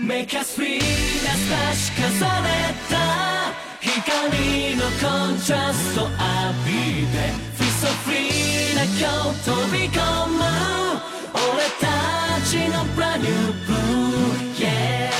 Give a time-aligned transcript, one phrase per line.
[0.00, 0.80] Make us free
[1.22, 2.48] な確かされ
[2.90, 2.94] た
[3.80, 6.10] 光のコントラスト浴
[6.66, 6.72] び
[7.06, 8.92] て Feel so free な今
[9.32, 10.40] 日飛び込む
[11.34, 11.86] 俺た
[12.48, 13.30] ちの brand new
[13.66, 13.76] blue
[14.56, 15.12] Yeah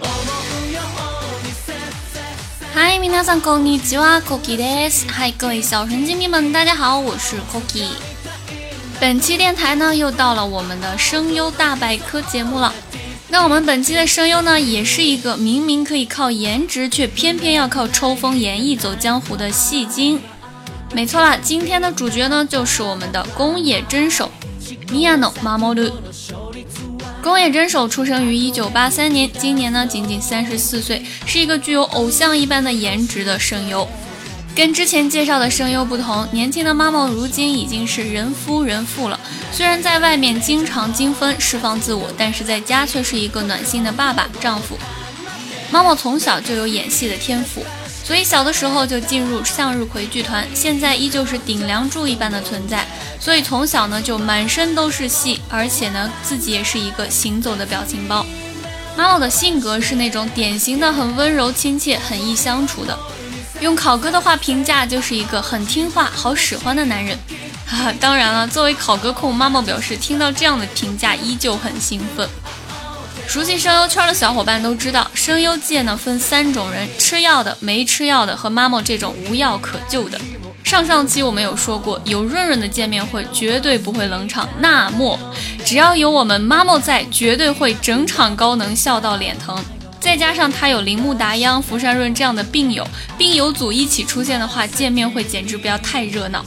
[0.00, 1.76] 思うようにせっ
[2.12, 5.06] せ嗨，皆さんこんにちは，Cookie です。
[5.08, 7.90] 嗨，各位小神经病们，大家好，我是 Cookie。
[8.98, 12.72] 本期电台呢，又到了我们的声优大百科节目了。
[13.31, 20.19] 那我们本期的声优呢，也是一个明明可以靠颜值，却偏偏要靠抽风演绎走江湖的戏精。
[20.93, 24.29] 没错啦，今天的主角呢，就是我们的宫野真守
[24.89, 25.93] Miyano Mamoru。
[27.23, 33.87] 宫野真守出生于一九八三年，今年呢仅仅三十四岁，是一个具有偶像一般的颜值的声优。
[34.53, 39.17] 跟之前介绍的声优不同，年轻的妈妈如今已经是人夫人妇了。
[39.51, 44.77] 虽然在外面经常精分释放自我，但是在家却是一个暖心的爸爸丈夫。
[45.71, 47.63] 妈妈从小就有演戏的天赋，
[48.03, 52.85] 所以小的时候就进入向日葵剧团，现在依旧是顶梁柱一般的存在。
[53.21, 58.25] 所以从小呢就满身都是戏，而且呢自己也是一个行走的表情包。
[58.97, 62.99] 妈妈的性格是那种典型的很温柔亲切、很易相处的。
[63.61, 67.17] 用考哥的话评价，就是一个很听话、好使唤的男人。
[67.65, 72.27] 哈哈，当然了，作为考哥控，妈妈表示听到这样的评价依旧很兴奋。
[73.27, 80.19] 熟悉声优圈的小伙伴都知道，声优界呢分三种人：吃药的、没吃药的和妈妈这种无药可救的。
[80.63, 85.17] 上上期我们有说过，有润润的见面会绝对不会冷场，那么
[85.63, 89.63] 只要有我们妈妈在，绝对会整场高能笑到脸疼。
[90.01, 92.85] 再加上他有铃木达央、福山润这样的病友，
[93.19, 96.43] 病友组一起出现的话，见面会简直不要太热闹。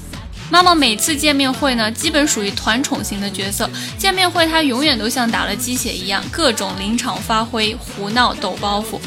[0.51, 8.99] 妈妈每次见面会呢，基本属于团宠型的角色，见面会她永远都像打了鸡血一样，各种临场发挥、胡闹、抖包袱。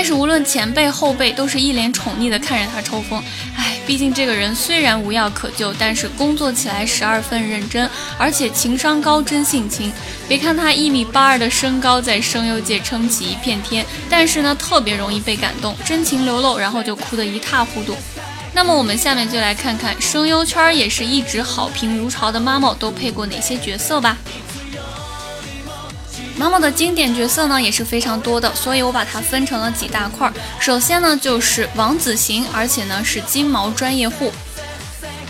[0.00, 3.20] 但是无论前辈后辈，都是一脸宠溺的看着他抽风。
[3.56, 9.92] 唉，毕竟这个人虽然无药可救，但是工作起来十二分认真，而且情商高、真性情。
[10.28, 17.96] 别看他一米八二的身高在声优界撑起一片天，但是呢，特别容易被感动，真情流露，然后就哭得一塌糊涂。
[18.54, 24.16] 那么我们下面就来看看声优圈也是一直好评如潮的妈妈都配过哪些角色吧。
[26.38, 30.32] 妈妈的经典角色呢也是非常多的，所以我把它分成了几大块。
[30.60, 34.32] 首先呢就是王子型，而且呢是金毛专业户。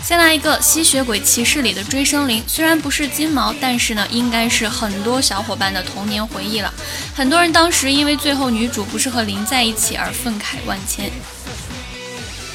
[0.03, 6.73] 先来一个吸血鬼骑士里的追生灵，虽然不是金毛，但是呢应该是很多小伙伴的童年回忆了。
[7.15, 11.11] 很多人当时因为最后女主不是和林在一起而愤慨万千。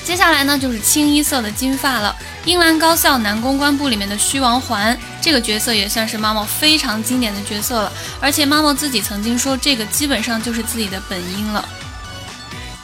[0.04, 11.66] 接下来呢就是清一色的金发了，英兰高校男公关部里面的虚王环这个角色也算是妈妈非常经典的角色了，而且妈妈自己曾经说这个基本上就是自己的本音了。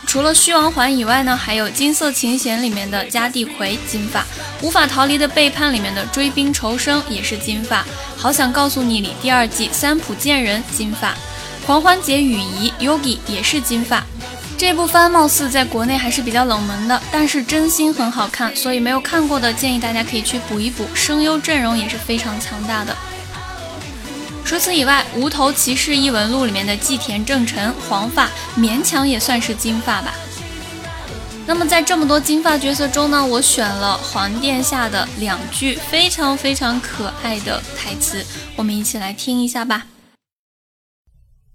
[0.06, 4.24] 除了虚王环以外呢，还有金色琴弦里面的加地葵金发，
[4.62, 7.84] 无法逃离的背叛里面的追兵仇生也是金发，
[8.16, 11.14] 好想告诉你里第二季三浦健人金发，
[11.64, 14.04] 狂欢节雨仪 Yogi 也是金发。
[14.59, 20.85] 这部番貌似在国内还是比较冷门的，但是真心很好看，所以没有看过的建议大家可以去补一补。
[20.93, 22.95] 声优阵容也是非常强大的。
[24.45, 30.13] 除此以外，《无头骑士异闻录》里面的纪田正臣黄发，勉强也算是金发吧。
[31.47, 39.87] 那么在这么多金发角色中呢，我选了皇殿下的两句非常非常可爱的台词，我们一起来听一下吧。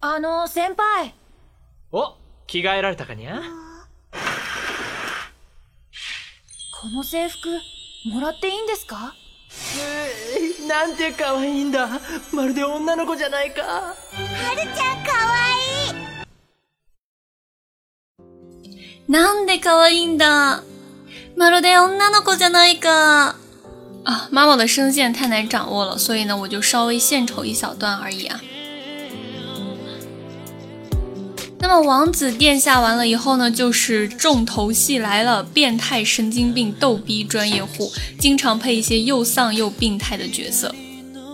[0.00, 1.10] あの先輩
[1.91, 2.15] お
[2.47, 3.41] 着替えられたかにゃ？
[6.81, 7.50] この制服
[8.06, 9.13] もらっていいんですか？
[9.78, 11.88] えーなんて可愛いんだ。
[12.34, 13.61] まるで女の子じゃないか。
[13.61, 13.95] は
[14.55, 15.35] るちゃんかわ
[18.19, 18.67] い。
[19.07, 20.63] いなんで可愛いんだ？
[21.38, 23.35] まるで女の子じゃないか。
[24.03, 28.39] 啊，妈妈的声线太难掌握了，所以呢，我就稍微献丑一小段而已啊。
[31.67, 40.76] 那么王子殿下完了以后呢，就是重头戏来了，变态神经病逗逼专业户，经常配一些又丧又病态的角色，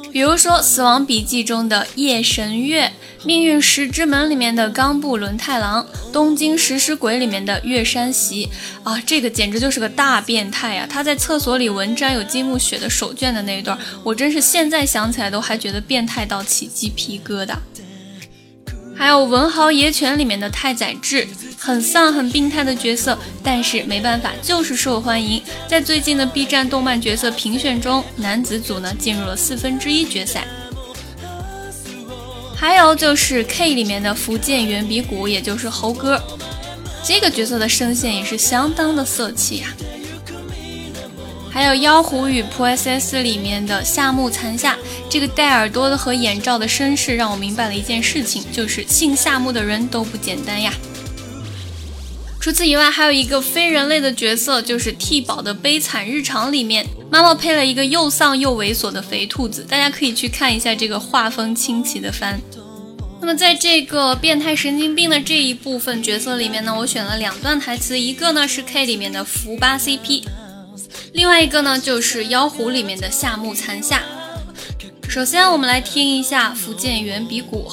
[0.10, 2.86] 比如说《死亡笔记》中的夜神月，
[3.26, 5.84] 《命运石之门》里面的冈部伦太郎，
[6.14, 8.50] 《东京食尸鬼》里面的月山席
[8.84, 10.88] 啊，这个简直就是个大变态啊！
[10.90, 17.56] 他在厕所里闻沾有金木雪的手绢的那一段，我真是现在想起来都还觉得变态到起鸡皮疙瘩。
[19.02, 21.28] 还有《文豪野犬》里面的太宰治，
[21.58, 25.42] 很丧很病态的角色，但是没办法，就是受欢迎。
[25.68, 30.46] 在最近的 B 站动漫角色评选中，男子组呢进入了四分之一决赛。
[32.56, 36.22] 还有就是 K 里面的福建圆鼻谷，也就是猴哥，
[37.04, 39.70] 这个角色的声线也是相当的色气呀。
[41.54, 44.78] 还有《妖狐与 P.S.S》里面的夏目残夏，
[45.10, 50.74] 这个戴耳朵的和眼罩的绅士，让我明白了一件事情，就是姓夏目的人都不简单呀。
[52.40, 62.40] 除此以外，还有一个非人类的角色，就是替宝的悲惨日常里面，妈妈配了一个又丧又猥琐的肥兔子，大家可以去看一下这个画风清奇的番。
[63.20, 70.24] 那么在这个变态神经病的这一部分角色里面呢，我选了两段台词，一个呢是 K 里面的福八 CP，
[71.13, 74.03] 另外一个呢就是妖狐里面的夏目残夏。
[75.09, 77.71] 首先我们来听一下福建圆鼻骨。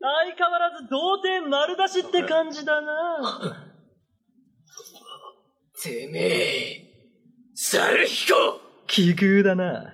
[0.00, 3.66] 相変わらず童貞丸出しって感じだな。
[5.82, 6.82] てめえ、
[7.54, 8.34] 猿彦
[8.86, 9.92] 奇遇だな。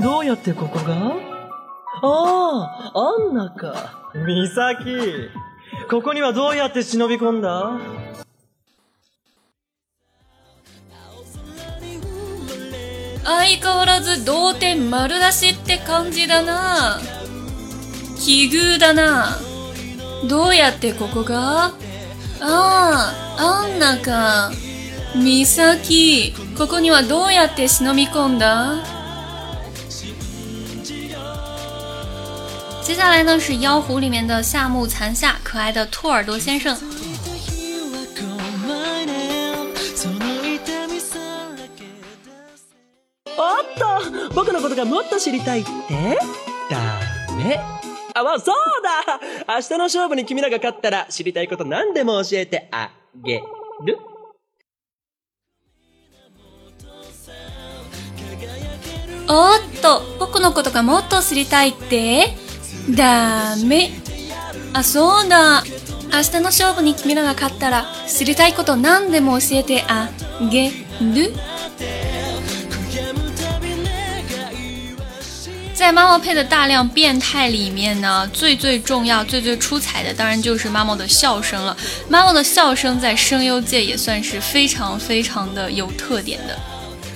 [0.00, 1.16] どうやってここが
[2.02, 4.10] ああ、アンナか。
[4.14, 4.84] ミサキ。
[5.89, 7.79] ここにはどうやって忍び込んだ？
[13.23, 16.99] 相変わらず童貞丸出しって感じだな。
[18.19, 19.37] 奇遇だな。
[20.27, 21.65] どうやってここが？
[21.65, 21.71] あ
[22.41, 24.51] あ、アンナか。
[25.15, 28.83] ミサキ、ここにはどうやって忍び込んだ？
[32.81, 36.71] 接下来呢是《妖狐》里面的夏目残夏，可爱的兔耳朵先生。
[36.71, 36.77] おっ
[43.77, 46.17] と僕のことがもっと知りたいって？
[46.69, 46.77] ダ
[47.37, 47.59] メ。
[48.15, 49.19] あ、まあ、そうだ
[49.55, 52.89] 明日の勝負に君らが勝ったら知りたいこと何でも教えてあ
[53.23, 53.41] げ
[53.85, 53.97] る
[59.29, 62.33] おっと、僕のことがもっと知りたいって？
[62.94, 63.90] ダメ。
[64.72, 65.62] あ、そうだ。
[66.12, 70.08] 明日の勝負に君らが勝ったら知りたいこと何でも教えてあ
[70.48, 70.70] げ
[71.00, 71.32] る
[75.74, 81.76] 在妈妈配的大量变态里面呢，最最重要、最最出彩的，当然就是妈妈的笑声了。
[82.08, 86.56] 妈妈的笑声在声优界也算是非常非常的有特点的。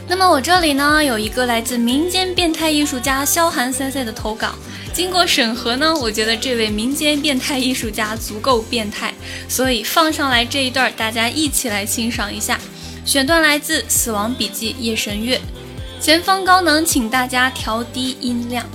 [0.08, 4.48] 那么我这里呢，有一个来自民间变态艺术家萧寒三三的投稿，
[4.92, 9.12] 经过审核呢，我觉得这位民间变态艺术家足够变态，
[9.48, 12.58] 所以放上来这一段，大家一起来欣赏一下。
[13.04, 15.40] 选段来自《死亡笔记》夜神月。
[16.00, 18.66] 前方高能，请大家调低音量。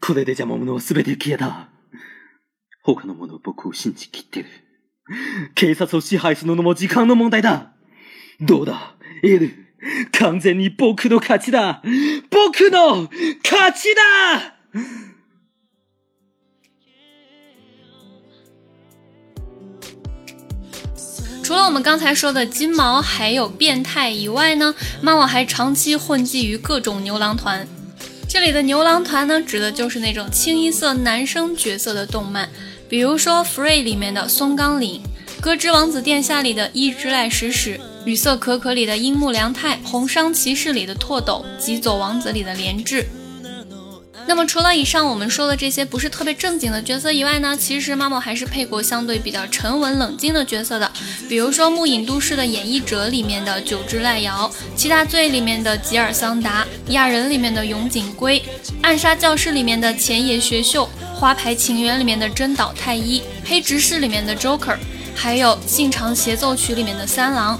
[0.00, 1.68] これで邪魔者は全て消えた。
[2.84, 4.48] 他の者は僕を信じきってる。
[5.54, 7.72] 警察を支配するのも時間の問題だ。
[8.40, 9.66] どうだ、エル。
[10.12, 11.82] 完全に僕の勝ちだ
[12.30, 13.08] 僕の
[13.42, 14.56] 勝ちだ
[21.42, 27.66] 除了我们刚才说的金毛还有变态以外呢，妈妈还长期混迹于各种牛郎团。
[28.28, 32.50] 这里的牛郎团呢，指的就是那种清一色男生角色的动漫，
[32.87, 34.99] 比如说《Free》里面的松冈凛，
[35.41, 37.79] 《歌之王子殿下》里的伊之濑史史。
[38.05, 43.07] 雨色可可里的樱木良太，红裳骑士里的拓斗，疾走王子里的莲智。
[44.27, 50.91] 那么除了以上我们说的这些不是特别正经的角色以外呢，其实妈妈还是配过相对比较沉稳冷静的角色的，
[51.29, 58.39] 比如说《木影都市的演绎者》里面的九之濑遥，《七大罪》里面的吉尔桑达，《亚人》里面的永井圭，
[58.81, 64.77] 《暗杀教室》里面的前野学秀，《花牌情缘》里面的真岛太一，《黑执事》里面的 Joker，
[65.15, 67.59] 还有《信长协奏曲》里面的三郎。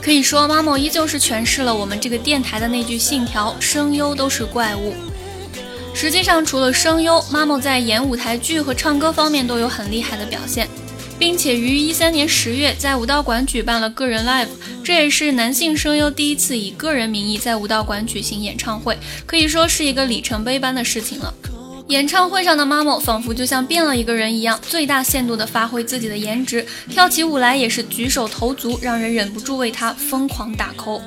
[0.00, 4.94] 可以说，妈某依旧是诠释了我们这个电台的那句信条：声优都是怪物。
[5.94, 10.68] 实际上，除了声优，妈某在演舞台剧和唱歌方面都有很厉害的表现，
[11.18, 14.48] 并且于一三年十月在武道馆举办了个人 live，
[14.82, 21.32] 这也是男性声优第一次以个人名义在武道馆举行演唱会，可以说是一个里程碑般的事情了。
[21.88, 31.00] 演唱会上的妈某仿佛就像变了一个人一样，最大限度地发挥自己的颜值，跳起舞来也是举手投足，让人忍不住为他疯狂打 call。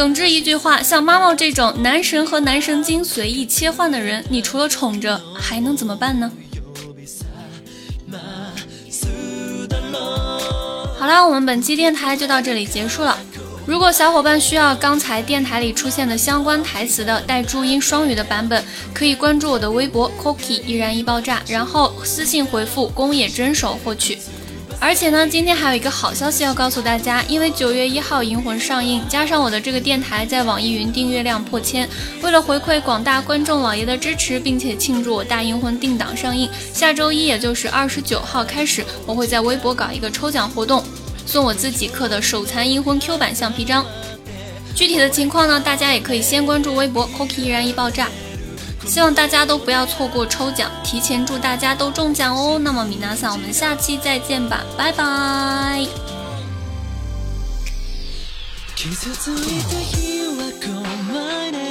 [0.00, 6.32] 总之一句话，像妈妈这种男神和男神经随意切换的人，你除了宠着，还能怎么办呢？
[10.98, 13.18] 好啦，我们本期电台就到这里结束了。
[13.66, 18.64] 如果小伙伴需要刚才电台里出现的相关台词的带注音双语的版本，
[18.94, 24.16] 可以关注我的微博 Cookie 易燃易爆炸，然后私信回复“宫野真守”获取。
[24.82, 31.86] 而且呢，今天还有一个好消息要告诉大家，因为九月一号《银魂》上映，加上我的这个电台在网易云订阅量破千，
[32.22, 40.82] 为了回馈广大观众老爷的支持，并且庆祝我大《银魂》定档上映，下周一也就是二十九号开始，我会在微博搞一个抽奖活动。
[41.26, 43.84] 送我自己刻的手残银魂 Q 版橡皮章，
[44.74, 48.08] 具体的情况呢，大家也可以先关注微博 Cookie 依然一爆炸，
[48.89, 52.59] 希望大家都不要错过抽奖，提前祝大家都中奖哦。
[52.59, 55.87] 那么米娜桑，我们下期再见吧，拜拜。
[58.75, 61.68] 傷ついた日はこの